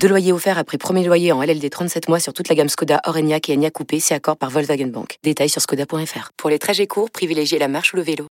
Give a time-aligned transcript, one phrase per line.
[0.00, 3.00] Deux loyers offerts après premier loyer en LLD 37 mois sur toute la gamme Skoda,
[3.04, 5.18] Orenia et Enya Coupé, c'est accord par Volkswagen Bank.
[5.24, 6.30] Détails sur skoda.fr.
[6.36, 8.26] Pour les trajets courts, privilégiez la marche ou le vélo.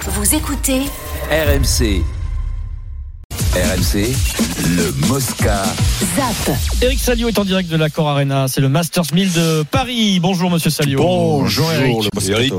[0.00, 0.82] Vous écoutez
[1.30, 2.02] RMC.
[3.54, 4.12] RMC,
[4.76, 5.64] le Mosca.
[6.14, 6.56] ZAP.
[6.82, 8.46] Eric Salio est en direct de l'Accor Arena.
[8.48, 10.20] C'est le Masters 1000 de Paris.
[10.20, 10.98] Bonjour, monsieur Salio.
[10.98, 12.10] Bonjour Eric.
[12.28, 12.52] Eric.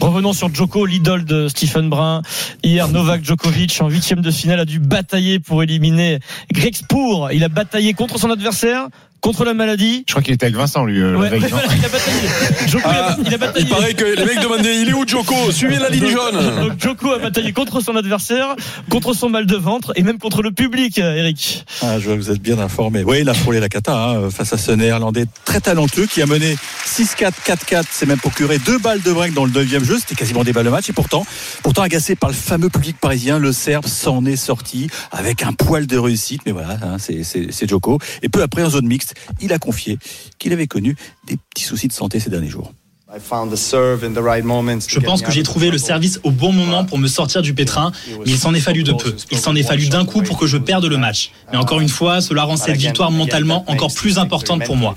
[0.00, 2.22] Revenons sur Djoko, l'idole de Stephen Brun.
[2.62, 6.20] Hier, Novak Djokovic, en huitième de finale, a dû batailler pour éliminer
[6.52, 7.32] Greg Spoor.
[7.32, 8.88] Il a bataillé contre son adversaire,
[9.20, 10.04] contre la maladie.
[10.06, 12.28] Je crois qu'il était avec Vincent, lui, euh, Ouais, veille, il a bataillé.
[12.66, 13.66] Djoko, il a- Ah, il, a, bataillé.
[13.66, 15.50] Il paraît que les mecs demandaient il est où Joko?
[15.52, 16.68] Suivez la ligne Donc- jaune.
[16.68, 18.54] Donc Djoko a bataillé contre son adversaire,
[18.90, 21.64] contre son mal de ventre et même contre le public, euh, Eric.
[21.82, 23.02] Ah, je vois que vous êtes bien informé.
[23.04, 26.26] Oui, il a frôlé la cata hein, face à ce néerlandais très talentueux qui a
[26.26, 27.84] mené 6-4, 4-4.
[27.90, 29.96] C'est même procuré deux balles de break dans le neuvième jeu.
[29.98, 30.88] C'était quasiment des balles de match.
[30.88, 31.26] Et pourtant,
[31.62, 35.86] pourtant agacé par le fameux public parisien, le Serbe s'en est sorti avec un poil
[35.86, 36.42] de réussite.
[36.46, 37.98] Mais voilà, hein, c'est- Djoko.
[38.22, 39.07] Et peu après, en zone mixte,
[39.40, 39.98] il a confié
[40.38, 42.72] qu'il avait connu des petits soucis de santé ces derniers jours.
[43.10, 47.90] Je pense que j'ai trouvé le service au bon moment pour me sortir du pétrin,
[48.06, 49.14] mais il s'en est fallu de peu.
[49.30, 51.30] Il s'en est fallu d'un coup pour que je perde le match.
[51.50, 54.94] Mais encore une fois, cela rend cette victoire mentalement encore plus importante pour moi.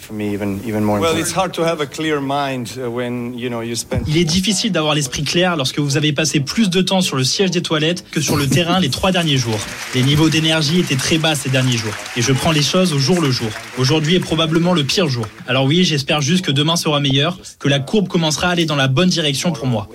[4.08, 7.24] Il est difficile d'avoir l'esprit clair lorsque vous avez passé plus de temps sur le
[7.24, 9.60] siège des toilettes que sur le terrain les trois derniers jours.
[9.96, 13.00] Les niveaux d'énergie étaient très bas ces derniers jours, et je prends les choses au
[13.00, 13.50] jour le jour.
[13.78, 15.26] Aujourd'hui est probablement le pire jour.
[15.48, 18.76] Alors oui, j'espère juste que demain sera meilleur, que la courbe commencera à aller dans
[18.76, 19.88] la bonne direction pour moi.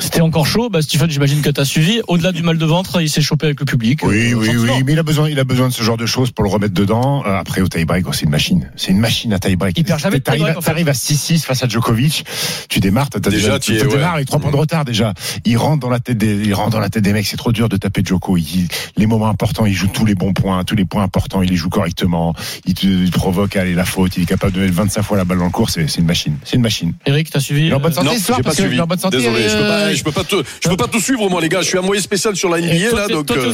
[0.00, 0.70] C'était encore chaud.
[0.70, 2.00] Bah, Stephen, j'imagine que tu as suivi.
[2.08, 4.00] Au-delà du mal de ventre, il s'est chopé avec le public.
[4.04, 6.06] Oui, Euh, oui, oui, mais il a besoin, il a besoin de ce genre de
[6.06, 7.22] choses pour le remettre dedans.
[7.26, 8.70] Euh, après, au tie-break, oh, c'est une machine.
[8.74, 9.76] C'est une machine à tie-break.
[9.78, 10.70] Il perd jamais de T'arrives tie-break, à- en fait.
[10.70, 12.24] T'arrives à 6-6 face à Djokovic.
[12.70, 13.88] Tu démarres, t'as Déjà, déjà, tu es, ouais.
[13.96, 15.12] démarres avec 3 points de retard déjà.
[15.44, 17.26] Il rentre dans la tête des, il rentre dans la tête des mecs.
[17.26, 18.38] C'est trop dur de taper Djoko.
[18.38, 21.50] Il, les moments importants, il joue tous les bons points, tous les points importants, il
[21.50, 22.34] les joue correctement.
[22.64, 24.16] Il te il provoque, allez, la faute.
[24.16, 25.68] Il est capable de mettre 25 fois la balle dans le cours.
[25.68, 26.36] C'est une machine.
[26.44, 26.94] C'est une machine.
[27.04, 28.56] Eric, t'as suivi Il est en bonne euh, santé Non, ce soir j'ai pas parce
[28.56, 28.76] que suivi.
[28.76, 29.18] il est en bonne santé.
[29.18, 31.48] Désolé, je peux pas, je peux pas te, je peux pas tout suivre moi les
[31.48, 31.60] gars.
[31.62, 33.26] Je suis envoyé spécial sur la NBA là, donc.
[33.30, 33.52] euh,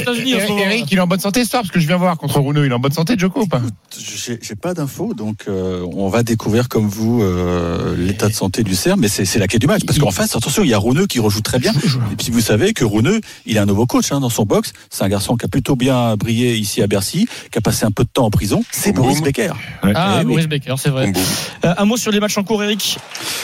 [0.58, 2.66] Eric, il est en bonne santé ce soir parce que je viens voir contre Rouneux.
[2.66, 3.60] Il est en bonne santé, Djoko ou pas
[3.98, 8.74] J'ai pas d'infos, donc euh, on va découvrir comme vous euh, l'état de santé du
[8.74, 9.82] Serbe, mais c'est la clé du match.
[9.86, 11.72] Parce qu'en face, attention, il y a Rouneux qui rejoue très bien.
[12.12, 14.72] Et puis vous savez que Rouneux, il a un nouveau coach hein, dans son box.
[14.90, 17.90] C'est un garçon qui a plutôt bien brillé ici à Bercy, qui a passé un
[17.90, 18.62] peu de temps en prison.
[18.70, 19.24] C'est Boris boum.
[19.24, 19.52] Becker.
[19.82, 20.32] Ah, Eh oui.
[20.32, 21.12] Boris Becker, c'est vrai.
[21.64, 22.98] Euh, un mot sur les matchs en cours, Eric?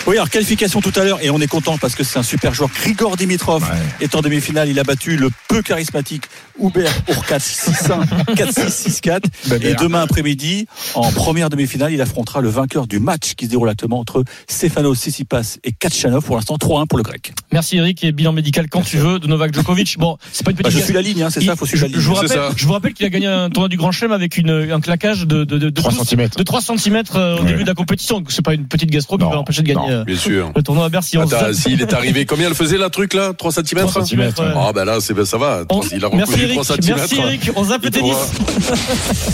[0.07, 2.53] Oui, alors qualification tout à l'heure, et on est content parce que c'est un super
[2.55, 2.71] joueur.
[2.75, 3.69] Grigor Dimitrov Ouais.
[4.01, 4.69] est en demi-finale.
[4.69, 6.25] Il a battu le peu charismatique
[6.63, 8.05] Hubert Urkacz 6-1,
[8.35, 9.21] 4-6, 6-4.
[9.49, 13.51] Ben, Et demain après-midi, en première demi-finale, il affrontera le vainqueur du match qui se
[13.51, 16.25] déroule actuellement entre Stefano Tsitsipas et Kachanov.
[16.25, 17.33] Pour l'instant, 3-1 pour le grec.
[17.53, 19.97] Merci Eric et bilan médical quand tu veux de Novak Djokovic.
[19.99, 21.83] Bon, c'est pas une Bah, petite je suis la ligne, hein, c'est ça, faut suivre
[21.83, 22.03] la je, ligne.
[22.03, 22.51] je vous rappelle, ça.
[22.57, 25.27] je vous rappelle qu'il a gagné un tournoi du Grand Chelem avec une, un claquage
[25.27, 26.29] de, de, de, de 3 12 cm.
[26.37, 27.45] de 3 cm au Ouais.
[27.47, 28.19] début de la compétition.
[28.19, 29.91] Donc, C'est pas une petite gastro qui Non, va empêcher de gagner non.
[29.91, 30.53] euh, Bien sûr.
[30.55, 31.19] le tournoi à Bercy.
[31.53, 34.53] S'il est arrivé, combien elle faisait la truc là 3 cm 3 centimètres, ouais.
[34.57, 35.63] Ah ben là, c'est ben, ça va.
[35.71, 36.97] On- Il a Merci recousu Eric, 3 cm.
[36.97, 38.17] merci Eric, on zappe le tennis.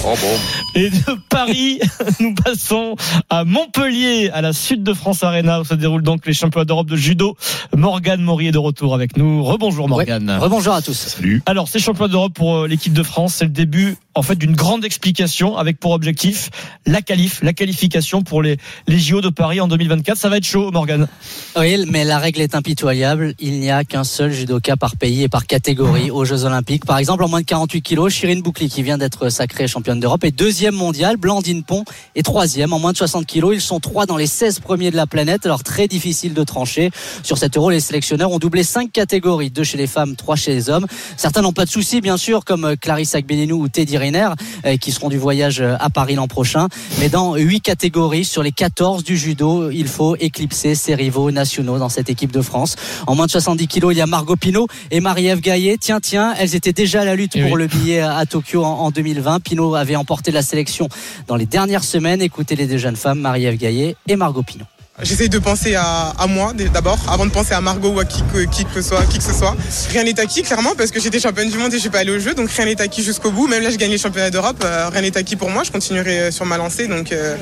[0.04, 0.38] Oh bon.
[0.75, 1.81] Et de Paris,
[2.20, 2.94] nous passons
[3.28, 6.88] à Montpellier, à la Sud de France Arena, où se déroulent donc les championnats d'Europe
[6.88, 7.36] de judo.
[7.76, 9.42] Morgane Maury est de retour avec nous.
[9.42, 10.30] Rebonjour Morgane.
[10.30, 10.94] Rebonjour à tous.
[10.94, 11.42] Salut.
[11.47, 14.56] Alors, ces championnats d'Europe pour euh, l'équipe de France, c'est le début en fait d'une
[14.56, 16.50] grande explication avec pour objectif
[16.84, 18.56] la qualif, la qualification pour les,
[18.88, 20.19] les JO de Paris en 2024.
[20.19, 21.09] Ça va être chaud, Morgane.
[21.56, 23.34] Oui, mais la règle est impitoyable.
[23.38, 26.84] Il n'y a qu'un seul judoka par pays et par catégorie aux Jeux Olympiques.
[26.84, 30.25] Par exemple, en moins de 48 kilos, Shirin Boukli, qui vient d'être sacrée championne d'Europe,
[30.25, 31.16] est deuxième mondiale.
[31.16, 31.84] Blandine Pont
[32.15, 32.72] est troisième.
[32.72, 35.47] En moins de 60 kilos, ils sont trois dans les 16 premiers de la planète.
[35.47, 36.91] Alors, très difficile de trancher.
[37.22, 39.51] Sur cet euro, les sélectionneurs ont doublé cinq catégories.
[39.51, 40.86] Deux chez les femmes, trois chez les hommes.
[41.16, 44.28] Certains n'ont pas de soucis, bien sûr, comme euh, Clarisse Agbenenou ou Teddy Riner,
[44.66, 46.68] euh, qui seront du voyage euh, à Paris l'an prochain.
[46.98, 51.78] Mais dans huit catégories sur les 14 du judo, il faut éclipser ses rivaux nationaux
[51.78, 52.77] dans cette équipe de France.
[53.06, 55.77] En moins de 70 kilos, il y a Margot Pinot et Marie-Ève Gaillet.
[55.80, 57.63] Tiens, tiens, elles étaient déjà à la lutte Eh pour oui.
[57.63, 59.41] le billet à Tokyo en, en 2020.
[59.41, 60.88] Pinot avait emporté la sélection
[61.28, 62.20] dans les dernières semaines.
[62.20, 64.66] Écoutez les deux jeunes femmes, Marie-Ève Gaillet et Margot Pinot.
[65.02, 68.22] J'essaye de penser à, à moi d'abord, avant de penser à Margot ou à qui
[68.34, 69.56] que, qui que ce soit, qui que ce soit.
[69.91, 72.10] Rien n'est acquis, clairement, parce que j'étais championne du monde et je suis pas allée
[72.12, 73.47] au jeu, donc rien n'est acquis jusqu'au bout.
[73.47, 75.62] Même là, je gagne les championnats d'Europe, euh, rien n'est acquis pour moi.
[75.64, 77.36] Je continuerai euh, sur ma lancée, donc, euh,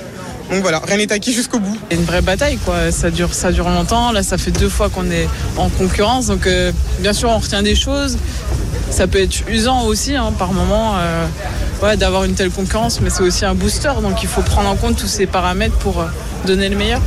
[0.53, 1.77] Donc voilà, rien n'est acquis jusqu'au bout.
[1.91, 2.93] C'est une vraie bataille, quoi.
[2.93, 4.13] Ça dure, ça dure longtemps.
[4.13, 6.27] Là, ça fait deux fois qu'on est en concurrence.
[6.27, 6.71] Donc, euh,
[7.01, 8.19] bien sûr, on retient des choses.
[8.91, 11.27] Ça peut être usant aussi, hein, par moment, euh,
[11.83, 13.01] ouais, d'avoir une telle concurrence.
[13.01, 13.93] Mais c'est aussi un booster.
[14.03, 16.07] Donc, il faut prendre en compte tous ces paramètres pour euh,
[16.47, 17.01] donner le meilleur.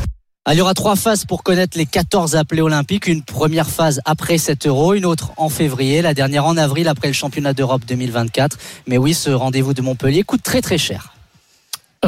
[0.44, 3.06] Ah, il y aura trois phases pour connaître les 14 appelés olympiques.
[3.06, 7.08] Une première phase après 7 euros, une autre en février, la dernière en avril après
[7.08, 8.58] le championnat d'Europe 2024.
[8.88, 11.14] Mais oui, ce rendez-vous de Montpellier coûte très très cher.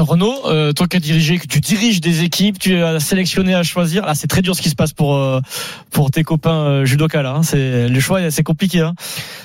[0.04, 3.64] Renaud, euh, toi qui as dirigé, que tu diriges des équipes, tu as sélectionné à
[3.64, 4.06] choisir.
[4.06, 5.40] Là, c'est très dur ce qui se passe pour euh,
[5.92, 7.34] pour tes copains euh, là.
[7.36, 7.44] hein.
[7.44, 8.82] C'est le choix, c'est compliqué.
[8.82, 8.94] Hein.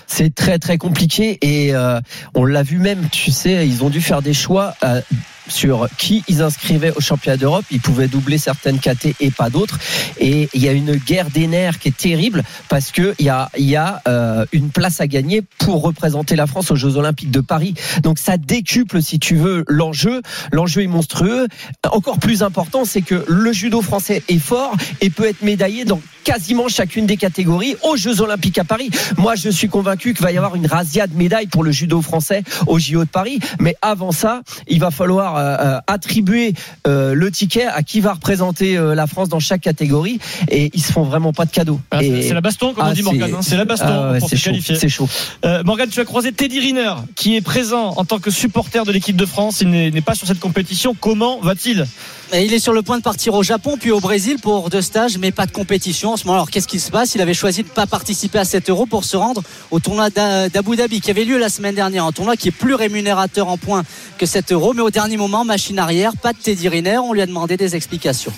[0.07, 2.01] C'est très très compliqué et euh,
[2.35, 5.01] on l'a vu même, tu sais, ils ont dû faire des choix euh,
[5.49, 7.65] sur qui ils inscrivaient au championnat d'Europe.
[7.71, 9.79] Ils pouvaient doubler certaines KT et pas d'autres.
[10.19, 13.31] Et il y a une guerre des nerfs qui est terrible parce que il y
[13.31, 17.41] a, y euh, une place à gagner pour représenter la France aux Jeux Olympiques de
[17.41, 17.75] Paris.
[18.03, 20.23] Donc ça décuple, si tu veux, l'enjeu.
[20.53, 21.49] L'enjeu est monstrueux.
[21.91, 26.01] Encore plus important, c'est que le judo français est fort et peut être médaillé dans
[26.25, 28.91] quasiment chacune des catégories aux Jeux Olympiques à Paris.
[29.17, 32.03] Moi, je suis convaincu qu'il va y avoir une razzia de médailles pour le judo
[32.03, 33.39] français au JO de Paris.
[33.61, 36.55] Mais avant ça, il va falloir euh, euh, attribuer
[36.87, 40.19] euh, le ticket à qui va représenter euh, la France dans chaque catégorie.
[40.51, 41.81] Et ils se font vraiment pas de cadeaux.
[41.91, 43.29] Ah, c'est- la baston, comme on Ah, dit Morgan.
[43.31, 43.41] c'est- hein.
[43.43, 44.77] C'est la baston Ah ouais, pour c'est se chaud, qualifier.
[44.77, 45.09] C'est chaud.
[45.45, 48.93] Euh, Morgan, tu as croisé Teddy Riner, qui est présent en tant que supporter de
[48.93, 49.61] l'équipe de France.
[49.61, 50.95] Il n'est pas sur cette compétition.
[50.99, 51.87] Comment va-t-il?
[52.35, 55.17] Il est sur le point de partir au Japon puis au Brésil pour deux stages,
[55.17, 56.35] mais pas de compétition en ce moment.
[56.37, 57.15] Alors qu'est-ce qui se passe?
[57.15, 60.11] Il avait choisi de ne pas participer à 7 euros pour se rendre au tournoi
[60.11, 62.05] d'A- d'Abu Dhabi qui avait lieu la semaine dernière.
[62.05, 63.83] Un tournoi qui est plus rémunérateur en points
[64.19, 66.69] que 7 euros, mais au dernier moment, machine arrière, pas de Teddy.
[66.99, 68.33] On lui a demandé des explications.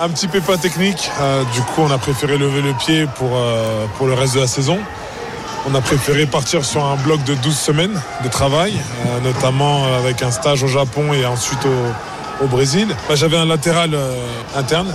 [0.00, 1.10] Un petit pépin technique.
[1.20, 4.40] euh, du coup, on a préféré lever le pied pour, euh, pour le reste de
[4.40, 4.78] la saison.
[5.70, 8.72] On a préféré partir sur un bloc de 12 semaines de travail,
[9.06, 12.88] euh, notamment avec un stage au Japon et ensuite au, au Brésil.
[13.08, 13.96] Bah, J'avais un latéral
[14.56, 14.92] interne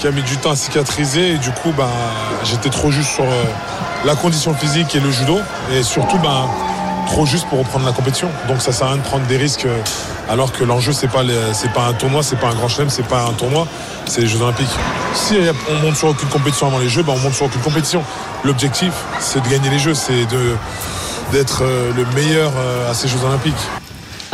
[0.00, 1.88] qui a mis du temps à cicatriser et du coup, bah,
[2.44, 3.24] j'étais trop juste sur
[4.04, 5.38] la condition physique et le judo
[5.72, 6.48] et surtout bah,
[7.04, 8.28] trop juste pour reprendre la compétition.
[8.48, 9.78] Donc ça sert à rien de prendre des risques euh,
[10.28, 11.22] alors que l'enjeu c'est pas
[11.74, 13.66] pas un tournoi, c'est pas un grand chelem, c'est pas un tournoi,
[14.06, 14.76] c'est les Jeux Olympiques.
[15.14, 15.36] Si
[15.70, 18.02] on monte sur aucune compétition avant les Jeux, bah, on monte sur aucune compétition.
[18.44, 20.26] L'objectif c'est de gagner les Jeux, c'est
[21.32, 23.54] d'être euh, le meilleur euh, à ces Jeux Olympiques.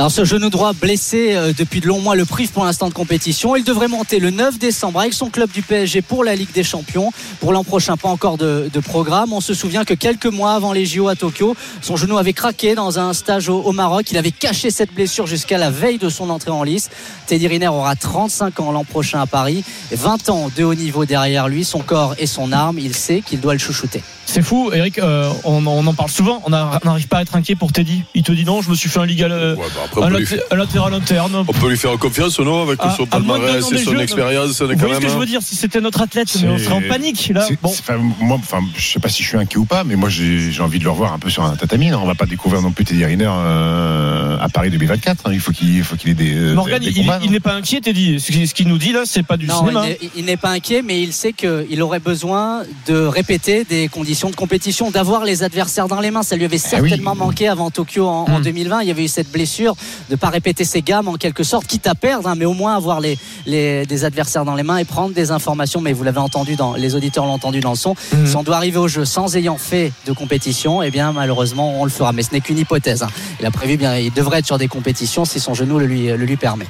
[0.00, 2.94] Alors ce genou droit blessé euh, depuis de longs mois le prive pour l'instant de
[2.94, 3.55] compétition.
[3.55, 6.62] Il devrait monter le 9 décembre avec son club du PSG pour la Ligue des
[6.62, 7.12] Champions.
[7.38, 9.35] Pour l'an prochain, pas encore de, de programme.
[9.35, 12.75] On se souvient que quelques mois avant les JO à Tokyo, son genou avait craqué
[12.75, 14.11] dans un stage au, au Maroc.
[14.11, 16.88] Il avait caché cette blessure jusqu'à la veille de son entrée en lice.
[17.26, 19.62] Teddy Riner aura 35 ans l'an prochain à Paris.
[19.93, 22.79] 20 ans de haut niveau derrière lui, son corps et son arme.
[22.79, 24.02] Il sait qu'il doit le chouchouter.
[24.25, 24.99] C'est fou, Eric.
[24.99, 26.41] euh, on, on en parle souvent.
[26.47, 28.05] On n'arrive pas à être inquiet pour Teddy.
[28.14, 30.04] Il te dit non, je me suis fait un, légal, euh, Ouais, bah après, on
[30.04, 31.44] un, peut lui faire- un latéral interne.
[31.46, 34.66] On peut lui faire confiance, non, avec Ah, son palmarès et son jeux, expérience, Vous
[34.76, 35.19] voyez ce que je hein.
[35.19, 37.46] veux dire Si c'était notre athlète, mais on serait en panique là.
[37.62, 37.72] Bon.
[38.20, 40.78] moi, enfin, je sais pas si je suis inquiet ou pas, mais moi j'ai envie
[40.78, 41.90] de le revoir un peu sur un tatami.
[41.90, 41.98] hein.
[42.02, 45.26] On va pas découvrir non plus Teddy Riner euh, à Paris 2024.
[45.26, 45.31] hein.
[45.32, 47.54] Il faut qu'il faut qu'il ait des, Morgan, des il, combats, il non n'est pas
[47.54, 48.20] inquiet, Teddy.
[48.20, 49.84] Ce qu'il ce qu'il nous dit là, c'est pas du Non, cinéma.
[49.87, 53.88] il n'est- il n'est pas inquiet, mais il sait qu'il aurait besoin de répéter des
[53.88, 56.22] conditions de compétition, d'avoir les adversaires dans les mains.
[56.22, 56.88] Ça lui avait Ah oui.
[56.90, 58.42] certainement manqué avant Tokyo en, en Hmm.
[58.42, 58.82] 2020.
[58.82, 59.75] Il y avait eu cette blessure
[60.08, 62.76] de pas répéter ses gammes en quelque sorte, quitte à perdre, hein, mais au moins
[62.76, 65.80] avoir les, les des adversaires dans les mains et prendre des informations.
[65.80, 67.94] Mais vous l'avez entendu dans les auditeurs l'ont entendu dans le son.
[68.12, 68.26] Mhm.
[68.26, 71.84] Si on doit arriver au jeu sans ayant fait de compétition, eh bien malheureusement on
[71.84, 72.12] le fera.
[72.12, 73.02] Mais ce n'est qu'une hypothèse.
[73.02, 73.08] hein.
[73.40, 76.06] Il a prévu bien, il devrait être sur des compétitions si son genou le lui
[76.06, 76.66] le lui permet.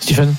[0.00, 0.34] Stephen?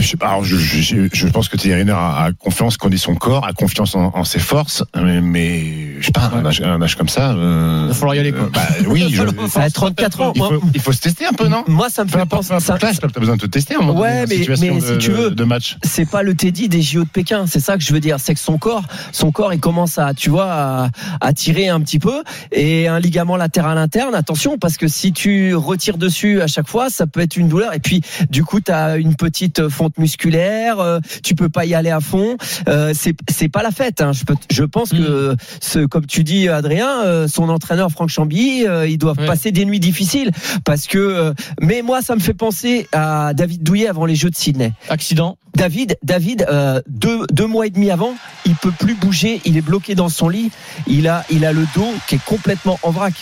[0.00, 0.28] Je sais pas.
[0.28, 3.94] alors, je, je- je pense que Thierry a, a confiance, connaît son corps, a confiance
[3.94, 7.32] en, en ses forces, mais, mais je sais pas, un, âge, un âge comme ça.
[7.32, 8.48] euh, Il va falloir y aller, quoi.
[8.52, 11.64] bah, oui, je- À 34 ans, il, faut, il faut se tester un peu, non?
[11.68, 12.52] Moi ça me fait penser.
[12.52, 14.86] importe ça- t'as besoin de te tester à moment Ouais, en mais- situation mais de,
[14.86, 15.76] si tu veux- de- match.
[15.82, 17.46] c'est pas le Teddy des JO de Pékin.
[17.46, 18.16] C'est ça que je veux dire.
[18.18, 21.80] C'est que son corps, son corps, il commence à, tu vois, à, à tirer un
[21.80, 22.22] petit peu.
[22.52, 26.88] Et un ligament latéral interne, attention, parce que si tu retires dessus à chaque fois,
[26.90, 27.74] ça peut être une douleur.
[27.74, 30.78] Et puis, du coup, tu as une petite musculaire.
[30.80, 32.36] euh, tu peux pas y aller à fond.
[32.68, 34.00] Euh, c'est c'est pas la fête.
[34.00, 34.12] hein.
[34.12, 38.66] Je, peux, je pense que, ce, comme tu dis, Adrien, euh, son entraîneur Franck Chambilly,
[38.66, 39.26] euh, ils doivent Ouais.
[39.26, 40.30] passer des nuits difficiles
[40.64, 40.98] parce que.
[40.98, 44.72] euh, mais moi, ça me fait penser à David Douillet avant les Jeux de Sydney.
[44.88, 45.36] Accident.
[45.56, 48.14] David, David, euh, deux, deux mois et demi avant,
[48.44, 50.50] il peut plus bouger, il est bloqué dans son lit,
[50.88, 53.14] il a, il a le dos qui est complètement en vrac.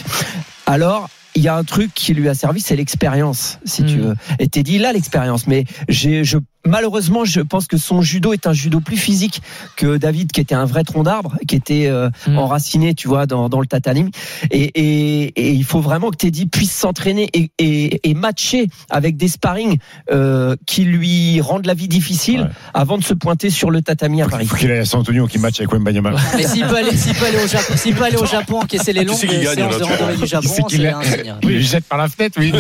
[0.67, 4.01] Alors, il y a un truc qui lui a servi, c'est l'expérience, si tu Mm.
[4.01, 4.15] veux.
[4.39, 8.47] Et t'es dit là l'expérience, mais j'ai, je, malheureusement, je pense que son judo est
[8.47, 9.43] un judo plus physique
[9.77, 12.39] que David, qui était un vrai tronc d'arbre, qui était euh, Mm.
[12.39, 14.11] enraciné, tu vois, dans, dans le tatami.
[14.51, 19.17] Et, et, et il faut vraiment que Teddy puisse s'entraîner et, et, et matcher avec
[19.17, 19.79] des sparring
[20.11, 24.29] euh, qui lui rendent la vie difficile avant de se pointer sur le tatami à
[24.29, 24.47] Paris.
[24.47, 26.13] Faut qu'il aille à San Antonio qui match avec Wembanyama.
[26.37, 28.93] Mais s'il peut aller, s'il peut aller au Japon, s'il peut aller au Japon encaisser
[28.93, 31.35] les longues c'est qui gagne, séances de tu randonnée du Japon, c'est un signe.
[31.43, 32.53] Il jette par la fenêtre, oui.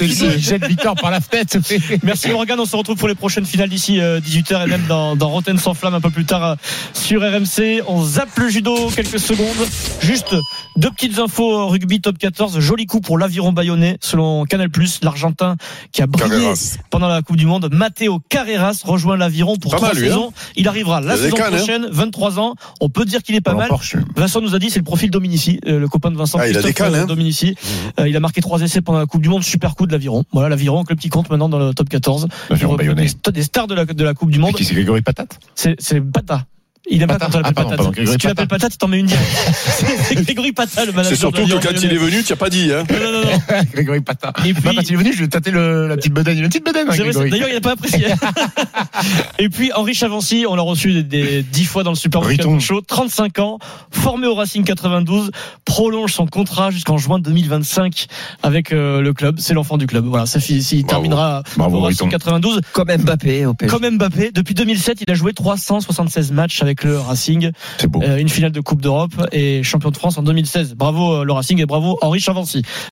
[0.00, 1.56] Il jette Victor par la fenêtre.
[2.02, 5.28] Merci Morgan, on se retrouve pour les prochaines finales d'ici 18h et même dans, dans
[5.28, 6.54] Rotten sans flamme un peu plus tard euh,
[6.92, 7.82] sur RMC.
[7.86, 9.66] On zappe le judo quelques secondes.
[10.00, 10.34] Juste
[10.76, 12.60] deux petites infos euh, rugby top 14.
[12.60, 14.68] Joli coup pour l'aviron bayonnais selon Canal+.
[15.02, 15.56] L'Argentin
[15.92, 16.76] qui a brillé Carreras.
[16.90, 17.68] pendant la Coupe du Monde.
[17.72, 20.32] Matteo Carreras rejoint l'aviron pour Pas trois mal, lui, saisons.
[20.56, 21.56] Il arrivera la saison cannes, hein.
[21.56, 22.54] prochaine, 23 ans.
[22.80, 23.68] On peut dire qu'il est pas mal.
[23.68, 23.96] Porsche.
[24.16, 26.56] Vincent nous a dit c'est le profil Dominici, euh, le copain de Vincent Ah, il
[26.56, 27.06] a des cannes, hein.
[27.06, 27.56] Dominici.
[27.98, 30.24] Euh, il a marqué trois essais pendant la Coupe du Monde, super coup de l'aviron.
[30.32, 32.28] Voilà l'aviron, club qui compte maintenant dans le top 14.
[32.50, 34.54] L'aviron Des, st- des stars de la, de la Coupe du Monde.
[34.54, 35.38] Qui c'est Grégory Patate?
[35.54, 36.46] C'est c'est Pata.
[36.90, 37.26] Il aime pas Pata.
[37.32, 37.76] quand on l'appelle Ah, Patate.
[37.76, 38.60] pardon, si tu l'appelles Pata.
[38.68, 39.26] Patate, il t'en met une directe.
[40.08, 41.10] C'est Grégory Pata, le manager.
[41.10, 42.70] C'est surtout de que quand il est venu, tu n'as pas dit.
[42.72, 42.84] Hein.
[42.90, 43.62] Non, non, non, non.
[43.72, 44.32] Grégory Patat.
[44.46, 46.36] Et Bah, puis- quand il est venu, je lui ai tâté le- la petite bedaine.
[46.36, 47.30] Il a une petite bedaine, hein, C'est vrai, Grégory.
[47.30, 48.06] D'ailleurs, il n'a pas apprécié.
[49.38, 52.22] Et puis, Henri Chavancy, on l'a reçu des, des 10 fois dans le Super.
[52.60, 53.58] Show, 35 ans,
[53.90, 55.30] formé au Racing 92,
[55.64, 58.06] prolonge son contrat jusqu'en juin 2025
[58.42, 59.36] avec euh, le club.
[59.38, 60.04] C'est l'enfant du club.
[60.06, 60.88] Voilà, ça il Bravo.
[60.88, 62.18] terminera Bravo, au Racing Riton.
[62.18, 62.60] 92.
[62.72, 63.74] Comme Mbappé au PSG.
[63.76, 68.02] Comme Mbappé, depuis 2007, il a joué 376 matchs avec le Racing, C'est beau.
[68.02, 70.74] euh, une finale de Coupe d'Europe et champion de France en 2016.
[70.74, 72.62] Bravo euh, le Racing et bravo Henri Chavancy.